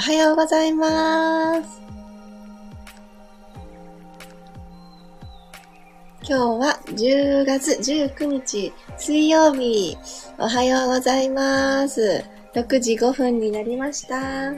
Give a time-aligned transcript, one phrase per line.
[0.00, 1.82] おはようございます。
[6.22, 9.98] 今日は10月19日水曜日。
[10.38, 12.24] おはようございます。
[12.54, 14.54] 6時5分になりました。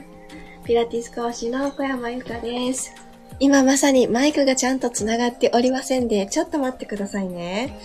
[0.63, 2.93] ピラティス講師の小山由かです。
[3.41, 7.77] 今まさにマイクがちゃんと繋がっておりませんで、ちょっと待ってくださいね。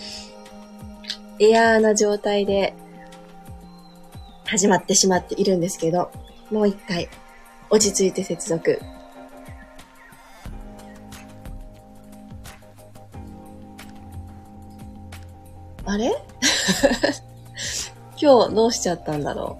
[1.39, 2.73] エアーな状態で
[4.45, 6.09] 始まってしまっているんですけど、
[6.51, 7.09] もう一回
[7.69, 8.79] 落ち着いて接続。
[15.85, 16.11] あれ？
[18.21, 19.59] 今日どうしちゃったんだろ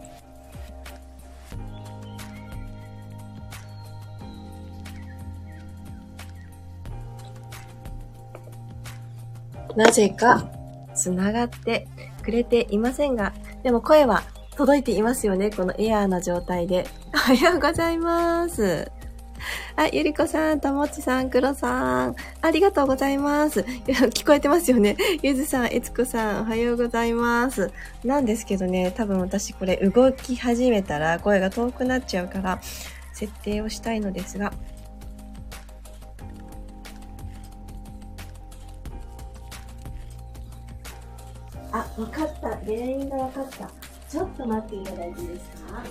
[9.73, 9.77] う？
[9.77, 10.49] なぜか、
[10.93, 11.87] つながって
[12.23, 14.23] くれていませんが、でも声は
[14.57, 15.51] 届いていますよね。
[15.51, 16.85] このエアーな状態で。
[17.13, 18.91] おはようございます。
[19.75, 23.61] あ、ゆりこさん、ともちさん、くろさん、ありがとうございます。
[23.61, 24.95] 聞こえてますよね。
[25.23, 27.71] ゆずさん、えつこさん、おはようございます。
[28.03, 32.59] なんですけどね、多分私これ動き始めたら声が遠くなっちゃうから、
[33.13, 34.53] 設定をしたいのですが、
[41.71, 42.49] あ、わかった。
[42.65, 43.78] 原因がわかった。
[44.09, 45.83] ちょっと待っていただいていいですか？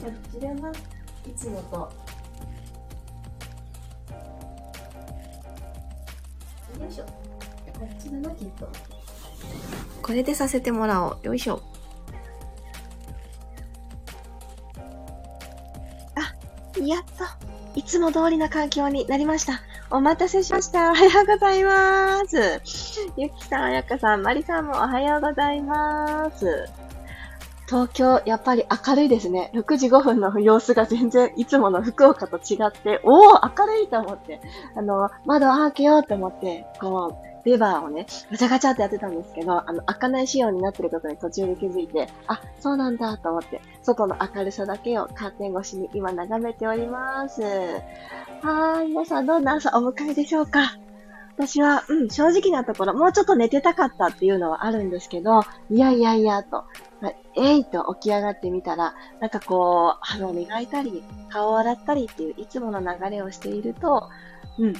[0.00, 0.72] こちらは
[1.26, 1.90] いつもと
[6.80, 7.10] よいしょこ
[7.84, 8.68] っちだなきっと
[10.00, 11.26] これでさせてもらおう。
[11.26, 11.60] よいしょ。
[16.14, 16.32] あ
[16.80, 17.24] やっと
[17.74, 19.60] いつも通りな環境になりました。
[19.90, 20.90] お待たせしました。
[20.90, 22.60] おはようございます。
[23.16, 26.68] ゆきさん、あやかさん、まりさんもおはようございます。
[27.66, 29.50] 東京、やっぱり明るいですね。
[29.54, 34.42] 6時5分の様子が全然いつもの福岡と違って、おお明るいと思って、
[34.76, 47.42] あの、窓開けようと思って、こう、レバーをね、ガチャガチャってやってたんですけど、あの、開かない仕様になってることに途中で気づいて、あ、そうなんだと思って、外の明るさだけをカーテン越しに今眺めております。
[47.42, 50.78] はーい、皆さんどんな朝お迎えでしょうか？
[51.36, 56.64] 私は、うん、正直なところ、もうちょっと寝てたかったっていうのはあるんですけど、いやいやいや、と、
[57.36, 64.08] えいと起き上がってみたら、なんかこう、歯を磨いたり、顔を洗ったりっていういつもの流れをしていると、
[64.58, 64.74] うん、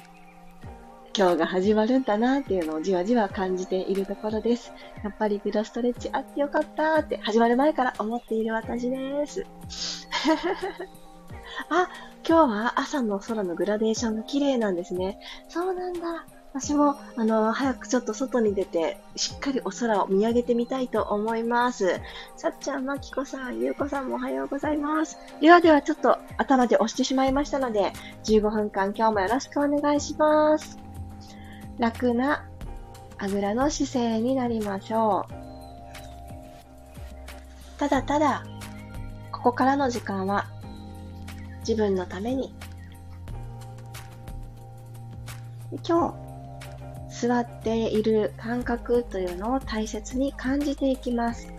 [1.17, 4.73] 今日が始まるんだなっていうのをじわじわ感じているところです。
[5.03, 9.47] やっぱりピロストレッチあってよかったって始まる前から思っている私です。
[11.71, 11.89] あ、
[12.27, 15.19] 今日は朝の空のグラデーションが綺麗なんですね。
[15.49, 16.27] そうなんだ。
[16.53, 22.01] 私も、あの、早くちょっと外に出て、しっかりお空を見上げてみたいと思います。
[22.37, 25.19] さっちゃん、まきこさん、ゆうこさんもおはようございます。
[25.41, 27.93] ではでは、ちょっと頭で押してしまいましたので、
[28.25, 30.88] 15分間今日もよろしくお願いします。
[31.79, 32.45] 楽な
[33.19, 35.33] あぐらの姿勢になりましょう。
[37.79, 38.45] ただただ、
[39.31, 40.47] ここからの時間は
[41.61, 42.53] 自分のために。
[45.87, 46.15] 今
[47.11, 51.53] 日、座っている感覚というのを大切に感じていきます。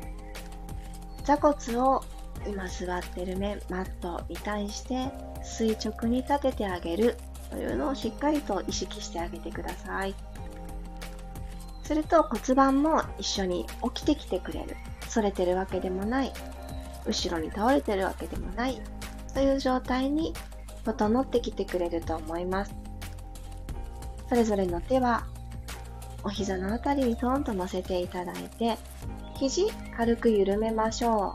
[1.24, 2.04] 座骨を
[2.48, 5.12] 今座っている面、マットに対して
[5.44, 7.16] 垂直に立ててあげる
[7.50, 10.16] というのをしっかりと意識してあげてください。
[11.84, 14.76] すると骨盤も一緒に起きてきてくれる。
[15.10, 16.34] 反れてるわけでもない。
[17.06, 18.80] 後ろに倒れてるわけでもない。
[19.34, 20.34] という状態に
[20.86, 22.76] 整ってきてくれると思います。
[24.28, 25.26] それぞれの手は
[26.24, 28.78] お膝のあたりにトンと乗せていただいて、
[29.36, 31.34] 肘軽く緩めましょ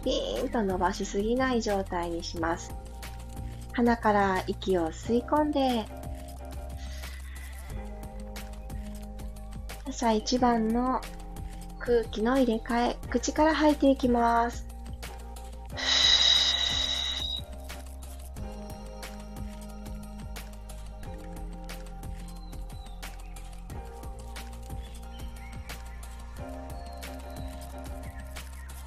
[0.00, 0.04] う。
[0.04, 2.72] ピーンと伸ばしすぎない状態にします。
[3.80, 5.86] 鼻から息を吸い込んで、
[9.88, 11.00] 朝一番の
[11.78, 14.66] 空気の入れ替え、口から吐いていきます。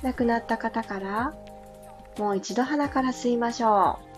[0.03, 1.33] 亡くなった方から
[2.19, 4.12] もう一度鼻から吸いましょう。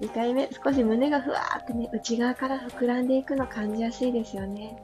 [0.00, 4.76] 2回目、少し胸がふわーってね、内側から膨らんでいくの感じやすいですよね。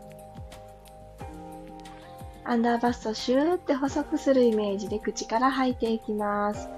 [2.45, 6.69] アンダーバストシューって細くするイメージで口から吐いていきます。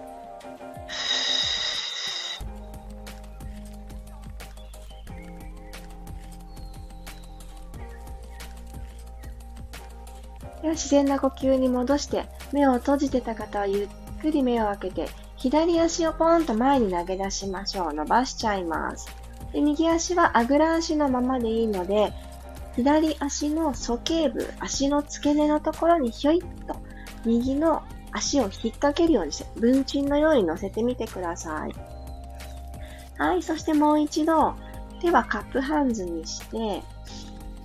[10.60, 13.88] では自然な呼吸に戻して目を閉じてた方はゆっ
[14.20, 15.08] くり目を開けて、
[15.44, 17.92] 左足をポンと前に投げ出しましょう。
[17.92, 19.14] 伸ばしちゃいます。
[19.52, 22.14] で右足はあぐら足のままでいいので、
[22.76, 26.76] 左足の鼠径部、足の付け根のところにひょいっと
[27.26, 31.74] 右の足を引っ掛けるようにして、文鎮のように乗せてみてください。
[33.18, 34.54] はい、そしてもう一度、
[35.02, 36.82] 手はカップハンズにして、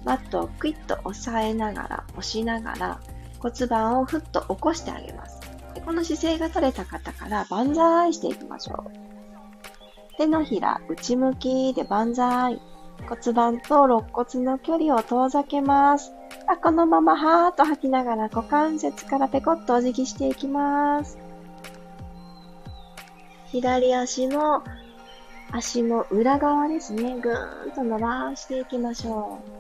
[0.04, 3.00] マットをクイッと押さえながら、押しながら、
[3.40, 5.39] 骨盤をふっと起こしてあげます。
[5.74, 10.18] でこの姿勢が取れた方から万歳していきましょう。
[10.18, 12.62] 手のひら内向きで万歳。
[13.08, 16.12] 骨盤と肋骨の距離を遠ざけます。
[16.48, 21.18] あこのままはーっと吐きながら股関節からペコッとお辞儀していきます。
[23.46, 24.64] 左足の
[25.52, 27.20] 足の裏側ですね。
[27.20, 29.59] ぐーんと伸ばしていきましょう。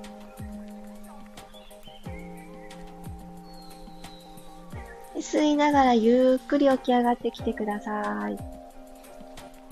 [5.19, 8.37] 吸いながらゆっくり起き上がってきてください。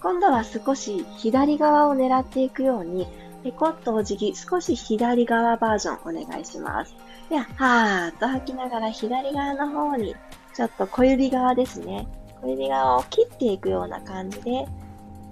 [0.01, 3.07] 今度は少し左側を狙っていくように、
[3.44, 6.95] ペコッとお辞儀、少し左側バージョンお願いします。
[7.29, 10.15] では、はーっと吐きながら左側の方に、
[10.53, 12.07] ちょっと小指側ですね。
[12.41, 14.67] 小指側を切っていくような感じで、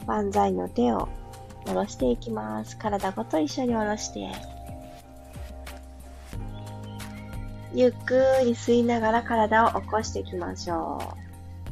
[0.08, 1.08] 万歳の手を
[1.66, 2.78] 下ろしていきます。
[2.78, 4.55] 体ごと一緒に下ろして。
[7.74, 11.00] ゆっくり吸いながら体を起こしていきましょ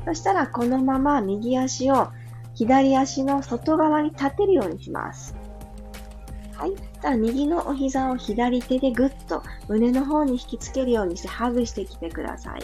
[0.02, 0.06] う。
[0.06, 2.10] そしたらこのまま右足を
[2.56, 5.36] 左足の外側に立てるようにします。
[6.56, 6.72] はい。
[7.02, 12.62] たら右のお膝を左手でぐっと胸の方に引きつけるようにしてハグしてきてください。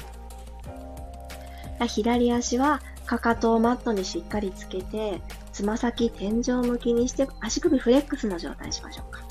[1.87, 5.21] 左足はかかとをマットにしっかりつけて、
[5.51, 9.28] つま先天井向きにして足首フレックスの状態にしましょうか。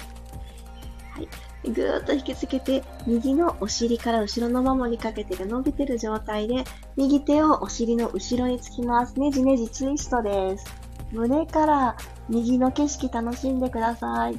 [1.65, 6.65] ぐーっと引きつけて、右のお尻から後ろのももにかけてが伸びてる状態で、
[6.97, 9.19] 右手をお尻の後ろにつきます。
[9.19, 10.67] ねじねじツイストです。
[11.13, 11.97] 胸から
[12.29, 14.39] 右の景色楽しんでください。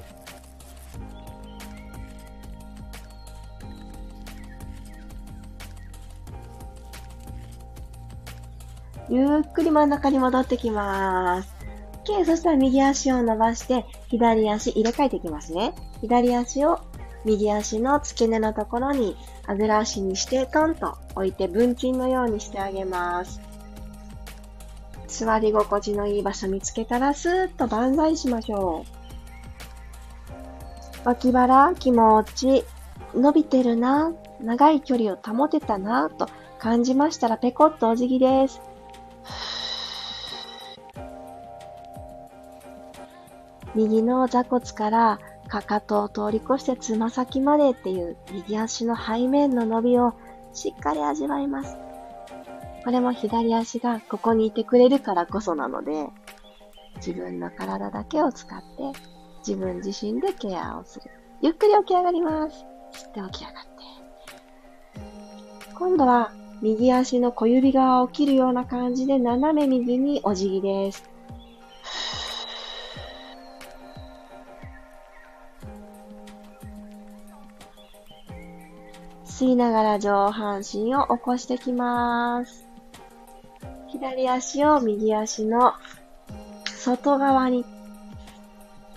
[9.09, 11.51] ゆっくり真ん中に戻ってきます。
[12.05, 12.25] OK。
[12.25, 15.73] そしたら右足を伸ばして、左足入れ替えていきますね。
[16.01, 16.79] 左足を
[17.25, 23.41] 右足の付け根のところにあぐら足にしてトンと置いて分筋のようにしてあげます。
[25.07, 28.85] 座り心地のいい場所見つけたらスーッと万歳しましょ
[31.03, 31.07] う。
[31.07, 32.63] 脇腹気持ち
[33.15, 36.29] 伸びてるな、長い距離を保てたなと
[36.59, 38.61] 感じましたらペコッとお辞儀です。
[43.75, 50.13] 右の座骨からかかとを通り越してつま先までっていう右足の背面の伸びを
[50.53, 51.75] しっかり味わいます。
[52.83, 56.07] これも左足がここにいてくれるからこそなので、
[56.97, 58.99] 自分の体だけを使って
[59.45, 61.09] 自分自身でケアをする。
[61.41, 62.65] ゆっくり起き上がります。
[62.93, 63.69] 吸って起き上がって。
[65.73, 66.31] 今度は
[66.61, 71.08] 右足の小指側を切るような感じで斜め右にお辞儀です。
[79.39, 82.67] 吸いながら上半身を起こしてきます。
[83.87, 85.75] 左足を右足の
[86.65, 87.63] 外側に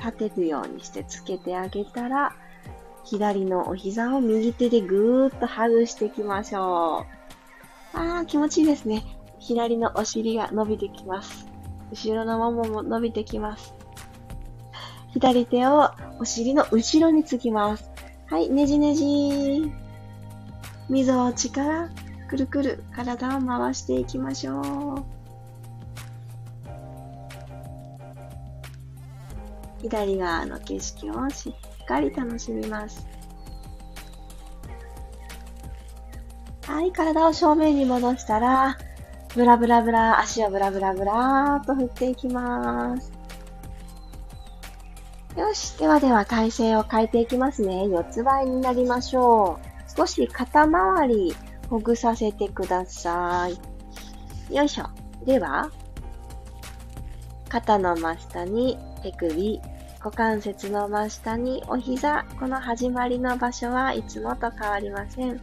[0.00, 2.34] 立てるようにしてつけてあげたら、
[3.04, 7.06] 左のお膝を右手でぐーっとハグしていきましょ
[7.94, 7.96] う。
[7.96, 9.04] あー、気持ちいいですね。
[9.38, 11.46] 左のお尻が伸びてきます。
[11.92, 13.74] 後ろのももも伸びてきます。
[15.12, 17.88] 左手をお尻の後ろにつきます。
[18.26, 19.72] はい、ねじねじ
[20.92, 21.88] みぞおちから
[22.28, 25.04] くるくる体を回していきましょう。
[29.80, 33.06] 左側の景色をしっかり楽しみます。
[36.66, 38.76] はい、体を正面に戻したら、
[39.34, 43.10] ブラブラブラ、足をブラブラブラーと振っていきます。
[45.38, 45.72] よし。
[45.78, 47.88] ではでは体勢を変えていきますね。
[47.88, 49.71] 四つ倍になりましょう。
[49.96, 51.34] 少し肩周り
[51.68, 54.54] ほぐさせてください。
[54.54, 54.84] よいしょ。
[55.24, 55.70] では、
[57.48, 59.60] 肩の真下に手首、
[59.98, 65.40] 股関節の真下にお膝、この始まりの場所はいつもと変わりません。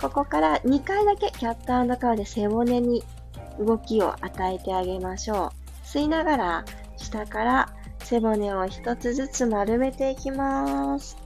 [0.00, 3.02] ここから2回だけキャットカウで背骨に
[3.58, 5.52] 動きを与えてあげましょ
[5.84, 5.86] う。
[5.86, 6.64] 吸いながら
[6.96, 7.68] 下から
[8.00, 11.25] 背骨を一つずつ丸めていきます。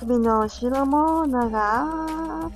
[0.00, 2.50] 首の後ろも長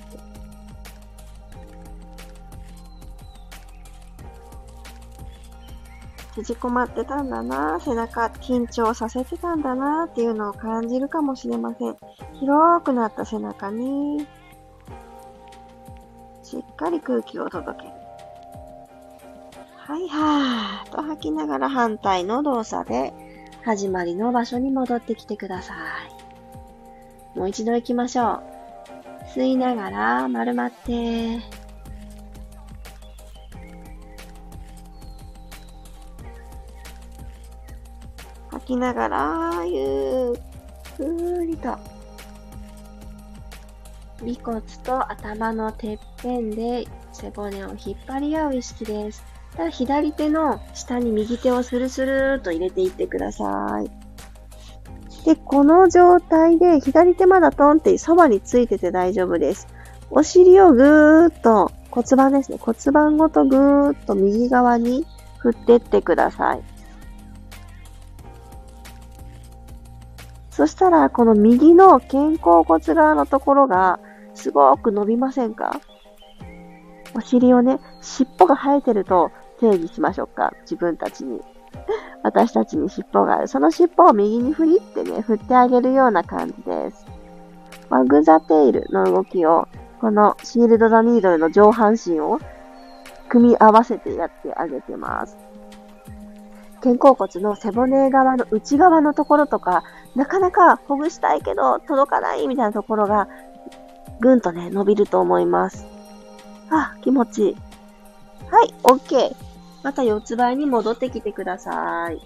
[6.35, 6.43] く。
[6.43, 11.97] 縮こまってたんだな、背中緊張させてたんだなっていうのを感じるかもしれません。
[12.41, 14.27] 広くなった背中に、
[16.43, 17.93] しっかり空気を届ける。
[19.77, 23.13] はいはーと吐きながら反対の動作で
[23.65, 25.77] 始まりの場所に戻ってきてください。
[27.35, 28.43] もう一度行きましょう。
[29.35, 31.41] 吸いながら丸まって、
[38.51, 41.77] 吐きながらゆっくりと
[44.23, 49.25] 尾骨と頭のてっぺんで背骨を引っ張り合う意識です。
[49.57, 54.04] ただ左手の下に右手をスルスルーと入れていってください。
[55.25, 59.67] で、この状態で左手まだトンってそばについてて大丈夫です。
[60.11, 62.59] お尻をぐーっと骨盤ですね。
[62.61, 65.07] 骨盤ごとぐーっと右側に
[65.39, 66.63] 振ってってください。
[70.51, 73.99] そしたら、この右の肩甲骨側のところが
[74.35, 75.81] すごく伸びませんか？
[77.17, 80.53] お尻をね、尻尾が生えてると定義しましょうか。
[80.63, 81.41] 自分たちに。
[82.23, 83.49] 私たちに尻尾がある。
[83.49, 87.07] その尻尾を右に振りってね、振ってあげるような感じです。
[87.91, 89.69] ワグザテイルの動きを、
[90.01, 92.41] このシールド・ザ・ニードルの上半身を
[93.29, 95.37] 組み合わせてやってあげてます。
[96.81, 103.29] 肩甲骨の背骨側の内側のところとか、なかなかほぐしたいけど届かないみたいなところが
[104.21, 105.87] ぐんとね、伸びると思います。
[106.71, 107.57] あ、気持ちいい。
[108.51, 109.44] はい、OK。
[109.85, 112.19] また四つ倍に戻ってきてください。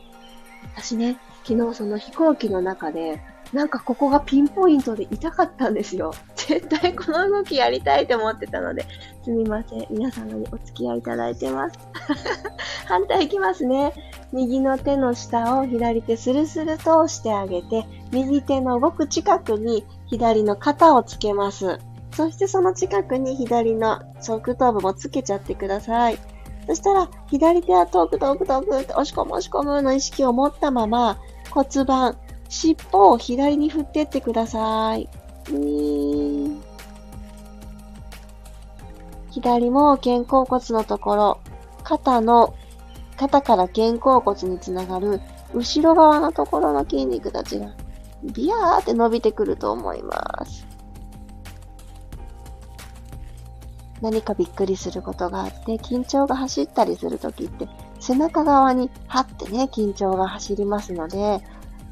[0.77, 3.21] 私ね、昨日その飛行機の中で、
[3.53, 6.13] なんかここがピンポイントで痛かったんですよ。
[6.37, 8.87] 絶対この動きやりたいと思ってたので、
[9.25, 9.87] すみません。
[9.91, 11.79] 皆様にお付き合いいただいてます。
[12.87, 13.93] 反対いきますね。
[14.33, 21.81] 右の手の下を左手スルスルと押してあげて、右手のごく近くに左の肩をつけます。
[22.13, 26.19] そしてその近くに左の側頭部もつけちゃってください。
[26.69, 31.19] そしたら、左手は遠く遠く遠くって押し込む押し込むの意識を持ったまま、
[31.51, 32.19] 骨盤、
[32.51, 35.09] 尻尾を左に振ってってください。
[39.31, 41.41] 左も肩甲骨のところ、
[41.85, 42.55] 肩の、
[43.17, 45.23] 肩から肩甲骨につながる
[45.55, 47.73] 後ろ側のところの筋肉たちが
[48.23, 50.68] ビヤーって伸びてくると思います。
[54.01, 57.69] 何かびっくりすることがあって、緊張が走ったりするときって、
[58.01, 61.41] 背中側にはってね、緊張が走りますので、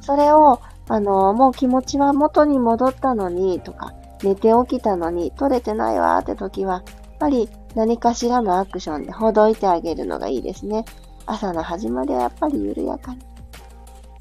[0.00, 6.82] それを、あの、もう気持ちは元に戻ったのに、とか、寝て起きたのに、取れてないわって時は、やっ
[7.18, 10.84] ぱり何かしらのアクションでほどいてあげるのがいいですね。
[11.26, 13.14] 朝の始まりはやっぱり緩やか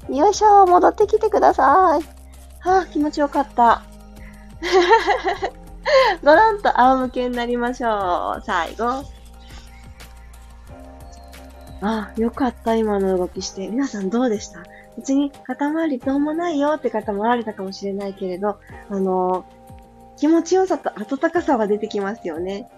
[0.08, 0.18] に。
[0.18, 2.02] よいしょ戻ってきてください。
[2.60, 3.82] はあ、気持ちよかった。
[6.22, 8.42] ごろんと仰向けになりましょう。
[8.44, 9.04] 最後。
[11.82, 13.68] あ、よかった、今の動きして。
[13.68, 14.64] 皆さんどうでした？
[14.96, 22.70] 別に肩周りどうもないよって方もあれたかもしれないけれど、あのー、気持ちよさと温かさは出てきますよね。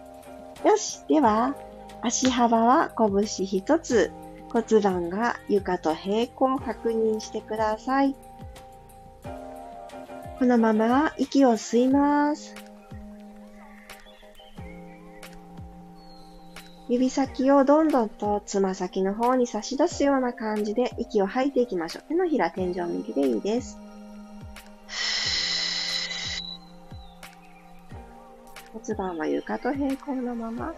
[0.64, 1.04] よし。
[1.08, 1.54] では、
[2.02, 4.10] 足幅は拳一つ、
[4.50, 8.16] 骨盤が床と平行確認してください。
[10.40, 12.54] このまま息を吸います。
[16.88, 22.04] 指先をどんどんとつま先の方に差し出すような感じで息を吐いていきましょう。
[22.08, 23.78] 手のひら天井右でいいです。
[28.72, 30.74] 骨盤は床と平行のまま。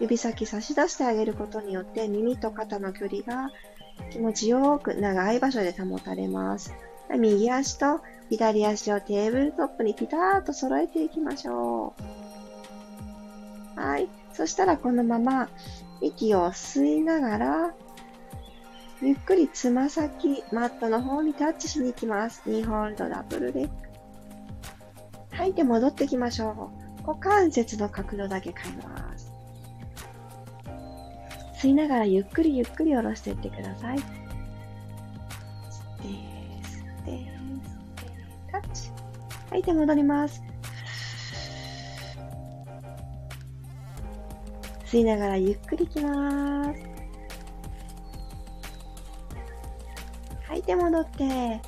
[0.00, 3.50] 指先差し出してあげることによって耳と肩の距離が
[4.10, 6.72] 気持ちよく長い場所で保たれます。
[7.10, 8.00] 右足と
[8.30, 12.25] 左足をテーブルトップにピタッと揃えていきましょう。
[13.76, 14.08] はい。
[14.32, 15.48] そしたらこのまま
[16.00, 17.74] 息を吸いながら、
[19.02, 22.42] ゆっくりつま先、マットの方にタッチしに行きます。
[22.46, 23.72] 2ホールドダブルレッグ。
[25.30, 26.70] 吐いて戻ってきましょ
[27.02, 27.06] う。
[27.06, 29.30] 股関節の角度だけ変えます。
[31.60, 33.98] 吸いながらゆっくりゆっくり下ろしていってください。
[33.98, 34.10] 吸って、
[36.64, 37.26] 吸って、
[38.50, 38.90] タッチ。
[39.50, 40.42] 吐いて戻ります。
[44.86, 46.80] 吸いながらゆっくりいきます。
[50.46, 51.60] 吐いて戻って。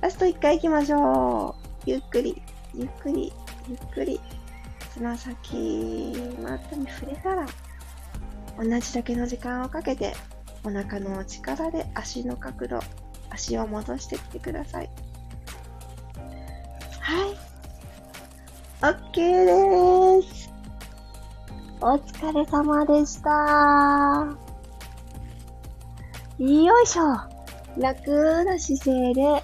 [0.00, 1.54] ラスト一回いきましょ
[1.86, 1.90] う。
[1.90, 2.42] ゆっくり、
[2.74, 3.32] ゆっくり、
[3.68, 4.20] ゆっくり。
[4.92, 6.12] つま先、
[6.42, 7.46] マットに触れたら、
[8.58, 10.14] 同じだけの時間をかけて、
[10.64, 12.80] お腹の力で足の角度、
[13.30, 14.90] 足を戻してきてください。
[19.12, 20.50] OK です。
[21.80, 24.36] お疲れ様でした。
[26.38, 27.16] よいしょ。
[27.76, 29.42] 楽な姿勢で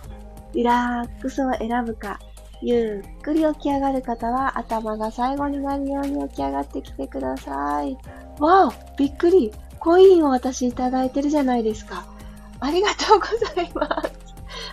[0.54, 2.20] リラックスを選ぶか、
[2.62, 7.98] ゆっくり起き上がる方は頭が最後になるように起き上がってきてください。
[8.38, 12.06] わおびっくりコインを私いただいてるじゃないですか。
[12.60, 14.12] ありがとうございます。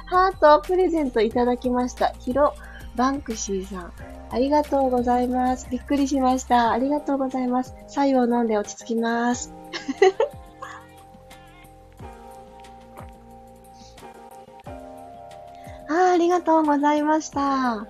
[0.06, 2.10] ハートをプレゼントいただきました。
[2.20, 2.54] ヒロ
[2.96, 3.94] バンクシーさん。
[4.34, 5.68] ありがとうございます。
[5.70, 6.72] びっくりしました。
[6.72, 7.76] ありがとうございます。
[7.88, 9.54] 白湯を飲んで落ち着きます。
[15.88, 17.86] あありがとうございました。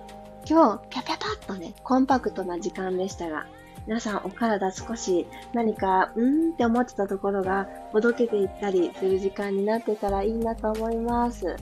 [0.46, 3.46] 今日、ぴゃぴゃぱっとね、コンパクトな時間でしたが、
[3.86, 11.56] 皆さんお体少し何か、うーんって思ってたところが、ほどけていったりする時間になってたらいいなと思います。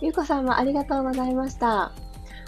[0.00, 1.92] ゆうこさんもありがとうございました。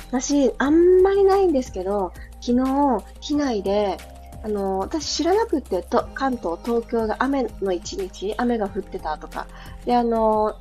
[0.08, 3.98] 私、あんまりないんですけど、昨日、機内で、
[4.42, 9.46] あの、私知らなくて、と関東、東京が雨の一日、雨が降ってたとか。
[9.84, 10.56] で、あの、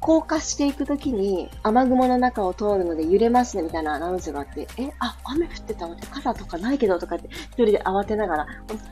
[0.00, 8.46] 降下していくときに雨雲の中を通るので揺れますねみたいなアナウンスがあって、え、あ、雨降ってたのって傘とかないけどとかって一人で慌てながら、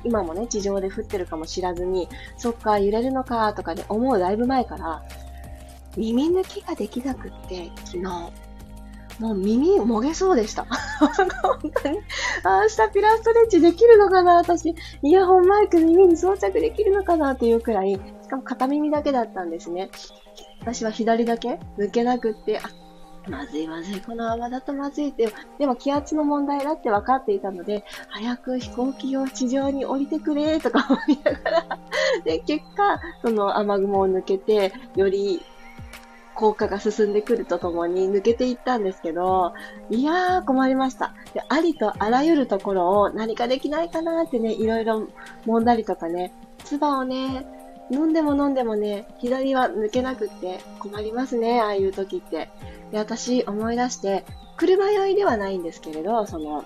[0.05, 5.03] 今もね、地上で降ってるかも知らずに、そっか、揺れるのかとかで思うだいぶ前から、
[5.97, 8.46] 耳抜きができなくって、昨日。
[9.19, 10.65] もう耳もげそうでした。
[11.01, 11.11] 本
[11.83, 11.97] 当に。
[11.97, 14.75] 明日ピラストレッチできるのかな私。
[15.03, 19.91] イヤホンマイク耳に装着できるのかなっていうくらい、しかも片耳だけだったんですね。
[20.61, 21.59] 私は左だけ？
[21.79, 22.63] 抜けなくって、あ、
[23.29, 31.79] まずいまずい、この泡だとまずいって、でも気圧の問題だって分かっていたので、早く飛行機を地上に降りてくれとか思いながら、
[32.25, 35.43] で、結果、その雨雲を抜けて、より
[36.37, 39.55] 効果が進んでくるとともに抜けていったんですけど、
[39.91, 41.15] いやー困りました。
[41.35, 45.09] でありとあらゆるところを何かできないかなってね、いろいろ
[45.47, 46.33] 揉んだりとかね、
[46.65, 47.47] 唾をね、
[47.91, 52.51] 飲んでも飲んでもね、左は抜けなくって困りますね、ああいう時って。
[52.91, 54.25] で、私思い出して、
[54.57, 56.65] 車酔いではないんですけれど、その、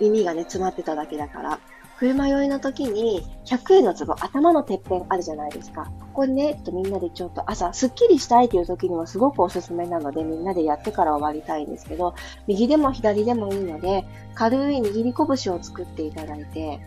[0.00, 1.60] 耳がね、詰まってただけだから、
[1.98, 5.84] 車酔いの時に、100円の壺、頭のてっぺんあるじゃないですか。
[6.00, 12.14] ここにね、ちょっとみんなでちょっと朝、スッキリしたいという時にはすごくおすすめなので、みんなでやってから終わりたいんですけど、
[12.46, 14.04] 右でも左でもいいので、
[14.34, 16.80] 軽い握り拳を作っていただいて、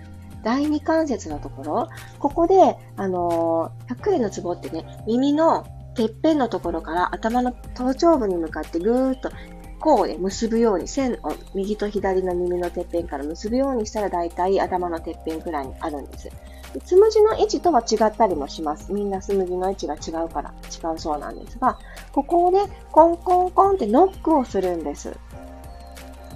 [0.43, 1.89] 第二関節のところ、
[2.19, 5.65] ここで、あのー、100円の壺ってね、耳の
[5.95, 9.31] てっぺんのところから頭の頭頂部に向かってぐーっと
[9.79, 16.29] こうで結ぶように、線を右と左の耳のてっぺんから結ぶようにしたら大体頭のてっぺんくらいにあるんです。
[16.73, 18.91] でつむじの位置とは違ったりもします。
[18.91, 21.77] みんなつむじの位置が違うから違うそうなんですが、
[22.11, 22.61] ここをね、
[22.91, 25.15] コンコンコンってノックをするんです。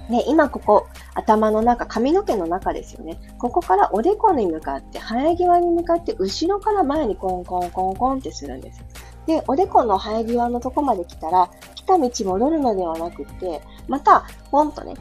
[0.08, 3.18] ね、今ここ、頭の中、髪の毛の中ですよね。
[3.38, 8.82] ここからおでこに向かって、生え際に向かって、後ろから前にコンコンコンコンってするんです。
[9.26, 14.94] で、おでこの生え際のとこまで来たら、来た道戻るのではなくて、また、ポンとね、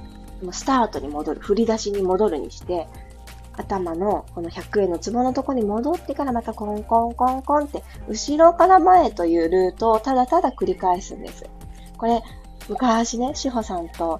[0.52, 2.88] スタートに戻る、振り出しに戻るにして、
[3.54, 11.46] 頭のこの100円の壺のとこに戻ってからまたコンコンコンコンって、後ろから前というルートをただただ繰り返すんです。
[11.98, 12.24] これ、
[12.70, 14.20] 昔ね、志保さんと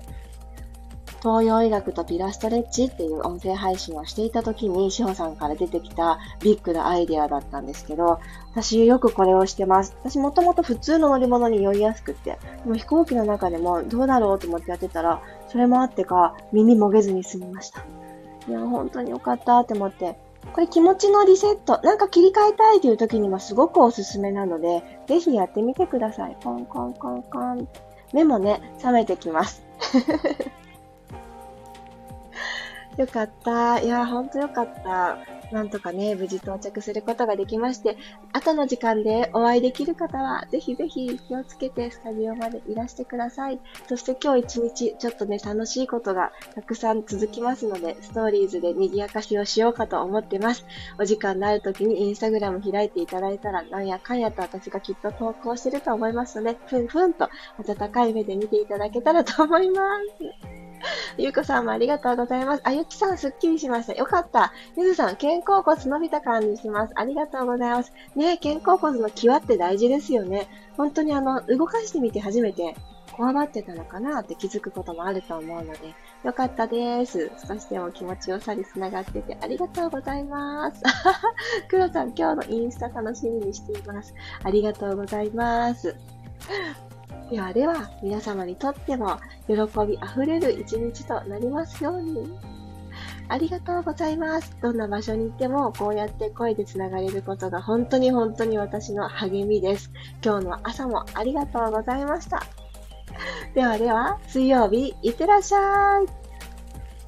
[1.22, 8.20] 東洋医学とピラストレッチっていう音声配信をしていた時に、志保さんから出てきたビッグなアイデアだったんですけど、
[8.52, 9.96] 私よくこれをしてます。
[10.04, 17.86] 私もともと普通の乗り物に酔いやすくって、でも飛行機の中でもどうだろうと思ってやってたら、それもあってか耳もげずに済みました。
[18.48, 20.18] いや、本当によかったって思って、
[20.54, 26.38] これ気持ちのリセット、なんか切り替えたいという時にはすごくおすすめなので、ぜひやってみてください。
[26.44, 27.68] コンコンコンコン。
[28.12, 29.64] 目もね、覚めてきます。
[33.02, 33.80] よかった。
[33.80, 35.18] いや、ほんとよかった。
[35.52, 37.98] なんとかね、無事到着することができまして、
[38.32, 43.60] 後の時間でお会いできる方は、ぜひぜひ気をつけてスタジオまでいらしてください。
[43.90, 50.66] そして今日一日、ちょっとね、楽しいことがたくさん続きますので、ストーリーズで賑やかしをしようかと思ってます。
[50.98, 59.82] お時間のある時にインスタグラム開いていただいたら、なんやかんやと私がきっと投稿してると思いますので、ふんふんと温かい目で見ていただけたらと思いま
[60.18, 60.61] す。
[61.18, 62.62] ゆうこさんもありがとうございます。
[62.64, 63.94] あゆきさん、すっきりしました。
[63.94, 64.54] よかった。
[64.78, 66.94] ゆずさん、肩甲骨伸びた感じします。
[66.96, 67.94] ありがとうございます。
[68.16, 70.48] ね肩甲骨の際って大事ですよね。
[70.78, 72.76] 本当にあの、動かしてみて初めて、
[73.12, 77.30] こわばってたのかなって気づくこともあると思うので、よかったです。
[77.48, 80.82] 少しでも気持ちよさに繋がっててありがとうございます。
[81.68, 84.14] クロさん、今日のインスタ楽しみにしています。
[84.44, 85.96] ありがとうございます。
[87.32, 89.18] ではでは、皆様にとっても
[89.48, 89.54] 喜
[89.88, 92.30] びあふれる一日となりますように。
[93.30, 94.54] ありがとうございます。
[94.62, 99.92] どんな場所に行っても、こうやって声で繋がれることが本当に本当に私の励みです。
[100.22, 102.44] 今日の朝もありがとうございました。
[103.56, 106.08] ではでは、水曜日、いってらっしゃい。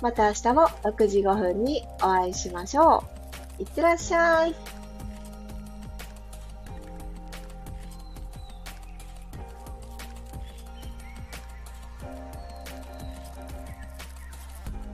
[0.01, 3.03] また明日も6時5分にお会いしましょ
[3.59, 3.63] う。
[3.63, 4.83] いってらっしゃい。